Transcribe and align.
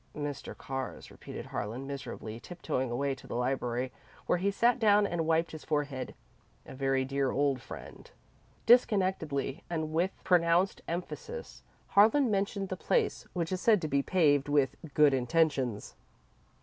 "'Mr. 0.17 0.57
Carr's,'" 0.57 1.11
repeated 1.11 1.45
Harlan, 1.45 1.85
miserably, 1.85 2.39
tiptoeing 2.39 2.89
away 2.89 3.13
to 3.13 3.27
the 3.27 3.35
library, 3.35 3.91
where 4.25 4.39
he 4.39 4.49
sat 4.49 4.79
down 4.79 5.05
and 5.05 5.27
wiped 5.27 5.51
his 5.51 5.63
forehead. 5.63 6.15
"'A 6.65 6.73
very 6.73 7.05
dear 7.05 7.29
old 7.29 7.61
friend.'" 7.61 8.09
Disconnectedly, 8.65 9.63
and 9.69 9.93
with 9.93 10.09
pronounced 10.23 10.81
emphasis, 10.87 11.61
Harlan 11.89 12.31
mentioned 12.31 12.69
the 12.69 12.75
place 12.75 13.27
which 13.33 13.51
is 13.51 13.61
said 13.61 13.79
to 13.83 13.87
be 13.87 14.01
paved 14.01 14.49
with 14.49 14.75
good 14.95 15.13
intentions. 15.13 15.93